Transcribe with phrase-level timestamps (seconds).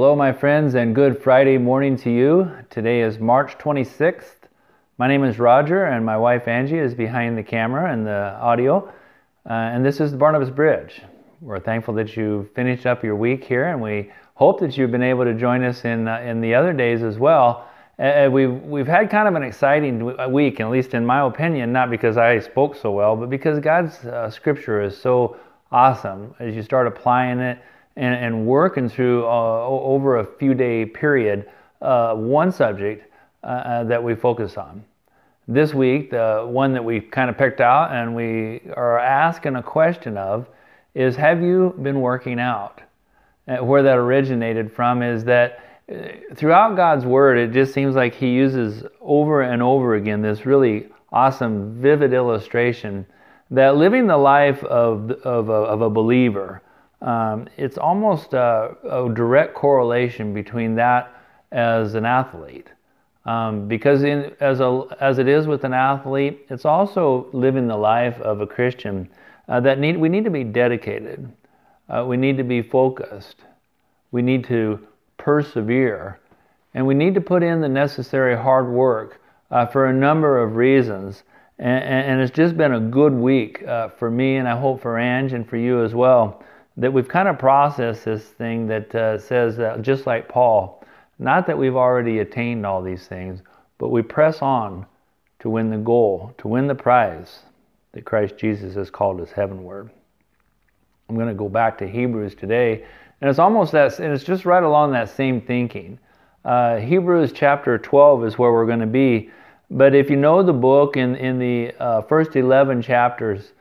[0.00, 2.48] Hello, my friends, and good Friday morning to you.
[2.70, 4.46] Today is March 26th.
[4.96, 8.86] My name is Roger, and my wife Angie is behind the camera and the audio.
[9.44, 11.02] Uh, and this is the Barnabas Bridge.
[11.40, 15.02] We're thankful that you finished up your week here, and we hope that you've been
[15.02, 17.68] able to join us in, uh, in the other days as well.
[17.98, 21.90] Uh, we've, we've had kind of an exciting week, at least in my opinion, not
[21.90, 25.36] because I spoke so well, but because God's uh, scripture is so
[25.72, 27.58] awesome as you start applying it
[27.98, 31.50] and, and working through uh, over a few day period
[31.82, 33.12] uh, one subject
[33.42, 34.84] uh, uh, that we focus on.
[35.48, 39.62] This week, the one that we kind of picked out and we are asking a
[39.62, 40.46] question of
[40.94, 42.80] is Have you been working out?
[43.48, 48.14] Uh, where that originated from is that uh, throughout God's Word, it just seems like
[48.14, 53.06] He uses over and over again this really awesome, vivid illustration
[53.50, 56.60] that living the life of, of, a, of a believer
[57.00, 61.14] um, it's almost a, a, direct correlation between that
[61.52, 62.68] as an athlete.
[63.24, 67.76] Um, because in, as, a, as it is with an athlete, it's also living the
[67.76, 69.08] life of a Christian
[69.48, 71.30] uh, that need, we need to be dedicated.
[71.88, 73.36] Uh, we need to be focused.
[74.10, 74.80] We need to
[75.18, 76.18] persevere.
[76.74, 80.56] And we need to put in the necessary hard work uh, for a number of
[80.56, 81.22] reasons.
[81.58, 84.96] And, and, it's just been a good week uh, for me, and I hope for
[84.96, 86.44] Ange and for you as well
[86.78, 90.84] that we've kind of processed this thing that uh, says, uh, just like Paul,
[91.18, 93.42] not that we've already attained all these things,
[93.78, 94.86] but we press on
[95.40, 97.40] to win the goal, to win the prize
[97.92, 99.90] that Christ Jesus has called us heavenward.
[101.08, 102.84] I'm going to go back to Hebrews today,
[103.20, 105.98] and it's almost that, and it's just right along that same thinking.
[106.44, 109.30] Uh, Hebrews chapter 12 is where we're going to be.
[109.70, 113.52] But if you know the book in, in the uh, first 11 chapters,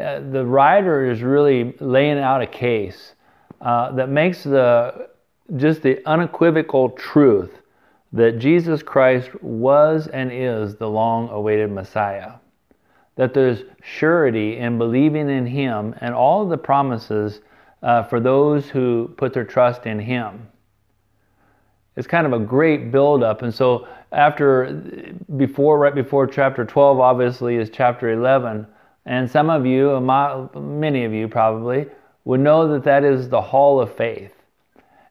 [0.00, 3.14] uh, the writer is really laying out a case
[3.60, 5.08] uh, that makes the
[5.56, 7.60] just the unequivocal truth
[8.12, 12.32] that Jesus Christ was and is the long awaited Messiah.
[13.16, 17.40] That there's surety in believing in Him and all the promises
[17.82, 20.48] uh, for those who put their trust in Him.
[21.96, 24.72] It's kind of a great build-up, and so after,
[25.36, 28.66] before, right before chapter 12, obviously is chapter 11.
[29.06, 30.00] And some of you,
[30.54, 31.86] many of you probably,
[32.24, 34.32] would know that that is the hall of faith.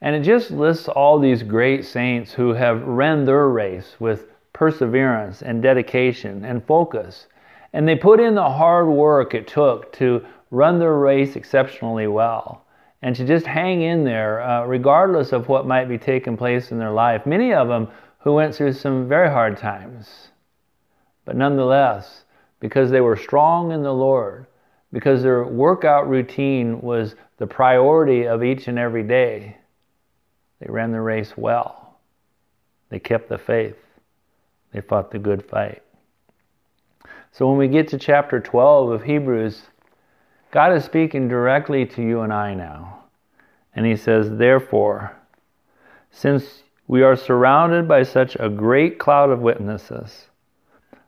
[0.00, 5.42] And it just lists all these great saints who have run their race with perseverance
[5.42, 7.26] and dedication and focus.
[7.72, 12.64] And they put in the hard work it took to run their race exceptionally well
[13.02, 16.78] and to just hang in there uh, regardless of what might be taking place in
[16.78, 17.26] their life.
[17.26, 17.88] Many of them
[18.20, 20.28] who went through some very hard times.
[21.24, 22.24] But nonetheless,
[22.60, 24.46] because they were strong in the Lord,
[24.92, 29.56] because their workout routine was the priority of each and every day.
[30.60, 31.98] They ran the race well.
[32.88, 33.76] They kept the faith.
[34.72, 35.82] They fought the good fight.
[37.32, 39.62] So when we get to chapter 12 of Hebrews,
[40.50, 43.04] God is speaking directly to you and I now.
[43.74, 45.16] And He says, Therefore,
[46.10, 50.26] since we are surrounded by such a great cloud of witnesses,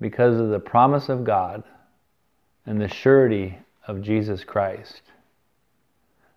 [0.00, 1.62] Because of the promise of God
[2.66, 5.02] and the surety of Jesus Christ.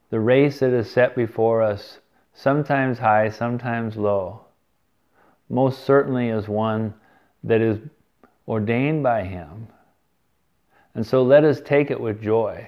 [0.10, 2.00] The race that is set before us,
[2.34, 4.42] sometimes high, sometimes low,
[5.50, 6.94] most certainly is one
[7.44, 7.80] that is
[8.48, 9.68] ordained by Him.
[10.96, 12.68] And so let us take it with joy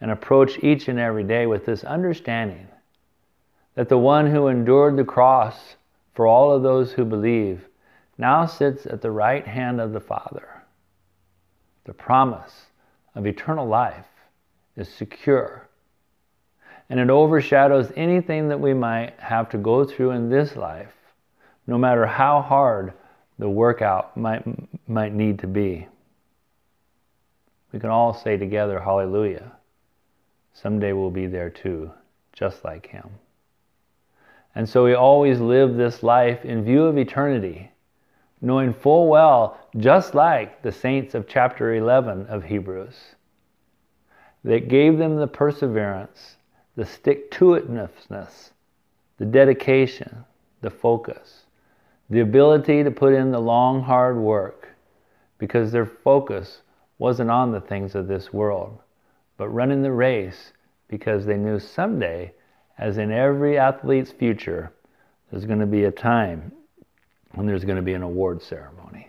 [0.00, 2.66] and approach each and every day with this understanding
[3.74, 5.76] that the one who endured the cross
[6.14, 7.66] for all of those who believe
[8.22, 10.62] now sits at the right hand of the Father.
[11.84, 12.66] The promise
[13.16, 14.06] of eternal life
[14.76, 15.68] is secure.
[16.88, 20.94] And it overshadows anything that we might have to go through in this life,
[21.66, 22.92] no matter how hard
[23.40, 24.44] the workout might,
[24.88, 25.88] might need to be.
[27.72, 29.50] We can all say together, Hallelujah.
[30.54, 31.90] Someday we'll be there too,
[32.32, 33.10] just like Him.
[34.54, 37.71] And so we always live this life in view of eternity
[38.42, 42.96] knowing full well, just like the saints of chapter 11 of Hebrews,
[44.42, 46.36] that gave them the perseverance,
[46.74, 48.50] the stick to itness,
[49.18, 50.24] the dedication,
[50.60, 51.44] the focus,
[52.10, 54.68] the ability to put in the long, hard work
[55.38, 56.62] because their focus
[56.98, 58.76] wasn't on the things of this world,
[59.36, 60.52] but running the race
[60.88, 62.32] because they knew someday,
[62.76, 64.72] as in every athlete's future,
[65.30, 66.52] there's going to be a time
[67.34, 69.08] when there's going to be an award ceremony.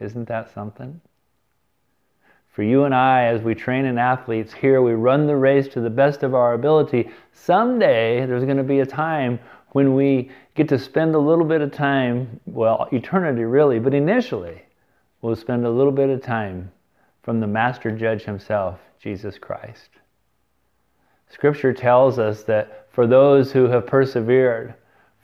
[0.00, 1.00] Isn't that something?
[2.52, 5.80] For you and I, as we train in athletes here, we run the race to
[5.80, 7.10] the best of our ability.
[7.32, 9.40] Someday there's going to be a time
[9.72, 14.62] when we get to spend a little bit of time, well, eternity really, but initially
[15.20, 16.70] we'll spend a little bit of time
[17.24, 19.90] from the master judge himself, Jesus Christ.
[21.28, 24.74] Scripture tells us that for those who have persevered,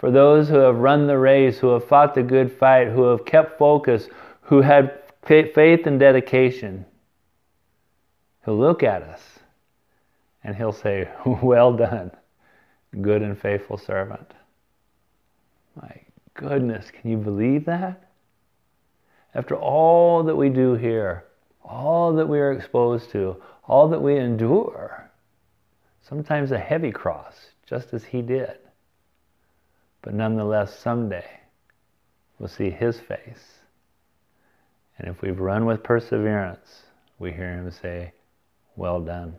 [0.00, 3.26] for those who have run the race, who have fought the good fight, who have
[3.26, 4.08] kept focus,
[4.41, 6.87] who had faith and dedication,
[8.47, 9.20] He'll look at us
[10.43, 11.06] and He'll say,
[11.43, 12.12] Well done,
[13.02, 14.32] good and faithful servant.
[15.76, 16.00] My
[16.32, 18.11] goodness, can you believe that?
[19.35, 21.26] After all that we do here,
[21.62, 23.37] all that we are exposed to,
[23.69, 25.11] all that we endure,
[26.00, 28.56] sometimes a heavy cross, just as He did.
[30.02, 31.29] But nonetheless, someday
[32.38, 33.61] we'll see His face.
[34.99, 36.82] And if we've run with perseverance,
[37.19, 38.12] we hear Him say,
[38.76, 39.35] Well done.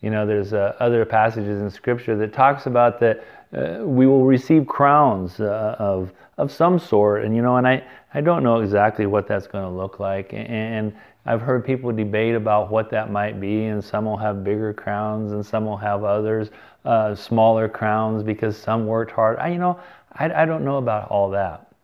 [0.00, 3.24] You know, there's uh, other passages in Scripture that talks about that
[3.56, 7.82] uh, we will receive crowns uh, of of some sort, and you know, and I
[8.12, 10.94] I don't know exactly what that's going to look like, and
[11.26, 15.32] I've heard people debate about what that might be, and some will have bigger crowns,
[15.32, 16.50] and some will have others
[16.84, 19.38] uh, smaller crowns because some worked hard.
[19.38, 19.80] I, you know,
[20.12, 21.74] I, I don't know about all that,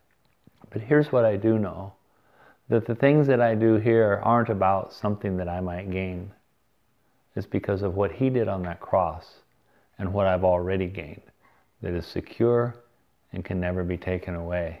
[0.69, 1.93] but here's what I do know:
[2.69, 6.31] that the things that I do here aren't about something that I might gain.
[7.35, 9.39] It's because of what He did on that cross,
[9.99, 11.21] and what I've already gained,
[11.81, 12.75] that is secure
[13.33, 14.79] and can never be taken away.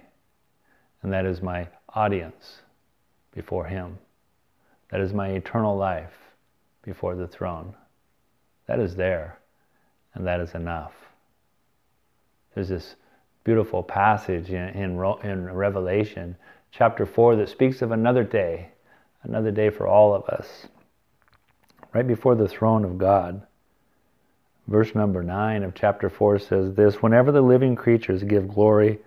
[1.01, 2.59] And that is my audience
[3.33, 3.97] before Him.
[4.93, 6.13] That is my eternal life
[6.83, 7.73] before the throne.
[8.67, 9.39] That is there,
[10.13, 10.93] and that is enough.
[12.53, 12.95] There's this
[13.43, 16.35] beautiful passage in, in, in Revelation
[16.71, 18.69] chapter 4 that speaks of another day,
[19.23, 20.67] another day for all of us,
[21.91, 23.41] right before the throne of God.
[24.67, 28.99] Verse number 9 of chapter 4 says this Whenever the living creatures give glory,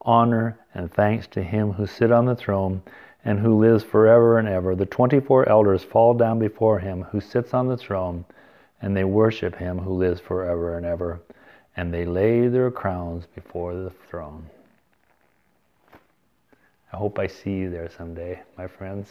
[0.00, 2.80] honor, and thanks to him who sit on the throne
[3.24, 7.54] and who lives forever and ever, the 24 elders fall down before him who sits
[7.54, 8.24] on the throne,
[8.82, 11.20] and they worship him who lives forever and ever,
[11.76, 14.46] and they lay their crowns before the throne.
[16.92, 19.08] I hope I see you there someday, my friends.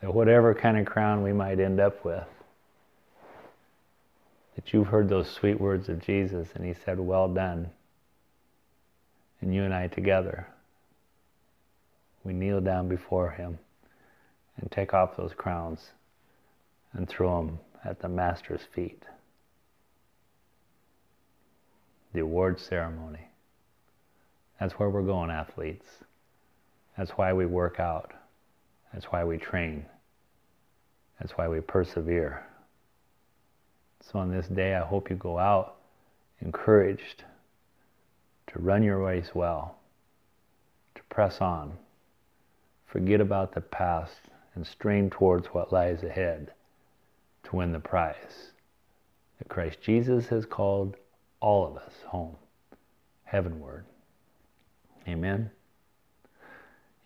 [0.00, 2.24] That whatever kind of crown we might end up with,
[4.54, 7.70] that you've heard those sweet words of Jesus and he said, Well done.
[9.40, 10.46] And you and I together,
[12.24, 13.58] we kneel down before him
[14.56, 15.90] and take off those crowns
[16.92, 19.02] and throw them at the Master's feet.
[22.12, 23.28] The award ceremony.
[24.58, 25.86] That's where we're going, athletes.
[26.96, 28.12] That's why we work out.
[28.92, 29.84] That's why we train.
[31.20, 32.46] That's why we persevere.
[34.00, 35.76] So on this day, I hope you go out
[36.40, 37.24] encouraged
[38.48, 39.76] to run your race well,
[40.94, 41.72] to press on,
[42.94, 44.20] forget about the past,
[44.54, 46.52] and strain towards what lies ahead
[47.42, 48.52] to win the prize
[49.36, 50.94] that Christ Jesus has called
[51.40, 52.36] all of us home,
[53.24, 53.84] heavenward.
[55.08, 55.50] Amen.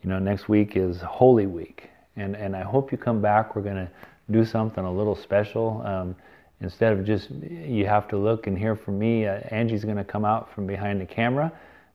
[0.03, 3.57] You know, next week is Holy Week, and, and I hope you come back.
[3.57, 3.91] We're going to
[4.31, 5.81] do something a little special.
[5.87, 6.15] Um,
[6.61, 10.05] instead of just you have to look and hear from me, uh, Angie's going to
[10.05, 11.51] come out from behind the camera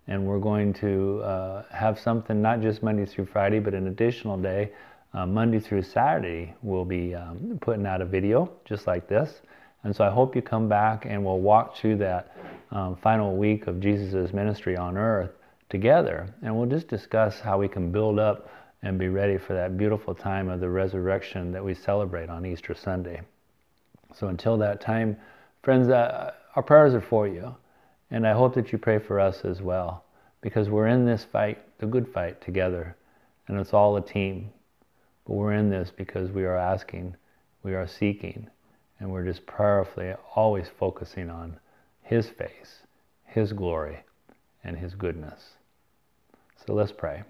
[0.07, 4.37] and we're going to uh, have something not just Monday through Friday, but an additional
[4.37, 4.71] day.
[5.13, 9.41] Uh, Monday through Saturday, we'll be um, putting out a video just like this.
[9.83, 12.35] And so I hope you come back and we'll walk through that
[12.71, 15.31] um, final week of Jesus' ministry on earth
[15.69, 16.27] together.
[16.41, 18.49] And we'll just discuss how we can build up
[18.81, 22.73] and be ready for that beautiful time of the resurrection that we celebrate on Easter
[22.73, 23.21] Sunday.
[24.13, 25.17] So until that time,
[25.63, 27.55] friends, uh, our prayers are for you.
[28.13, 30.05] And I hope that you pray for us as well,
[30.39, 32.95] because we're in this fight, the good fight, together.
[33.47, 34.51] And it's all a team.
[35.25, 37.15] But we're in this because we are asking,
[37.63, 38.51] we are seeking,
[38.99, 41.57] and we're just prayerfully always focusing on
[42.03, 42.83] His face,
[43.25, 44.03] His glory,
[44.63, 45.41] and His goodness.
[46.67, 47.23] So let's pray.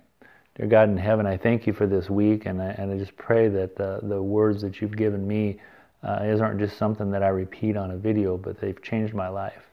[0.56, 3.16] Dear God in heaven, I thank you for this week, and I, and I just
[3.16, 5.62] pray that the, the words that you've given me
[6.04, 9.64] uh, aren't just something that I repeat on a video, but they've changed my life.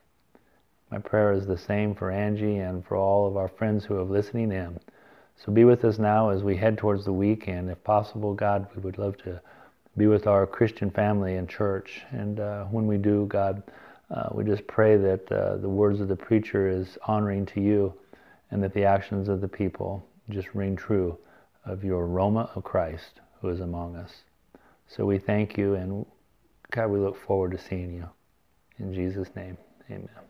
[0.90, 4.02] My prayer is the same for Angie and for all of our friends who are
[4.02, 4.78] listening in.
[5.36, 7.70] So be with us now as we head towards the weekend.
[7.70, 9.40] If possible, God, we would love to
[9.96, 12.02] be with our Christian family and church.
[12.10, 13.62] And uh, when we do, God,
[14.10, 17.94] uh, we just pray that uh, the words of the preacher is honoring to you
[18.50, 21.16] and that the actions of the people just ring true
[21.64, 24.10] of your aroma of Christ who is among us.
[24.88, 26.04] So we thank you and
[26.72, 28.08] God, we look forward to seeing you.
[28.78, 29.56] In Jesus' name,
[29.88, 30.29] amen.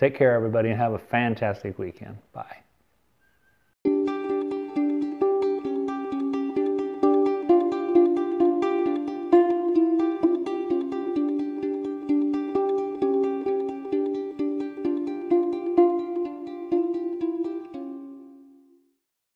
[0.00, 2.16] Take care, everybody, and have a fantastic weekend.
[2.32, 2.60] Bye.